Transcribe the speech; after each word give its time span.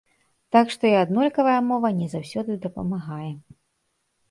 Так 0.55 0.71
што 0.75 0.83
і 0.91 0.95
аднолькавая 1.01 1.59
мова 1.67 1.93
не 1.99 2.09
заўсёды 2.15 2.59
дапамагае. 2.67 3.31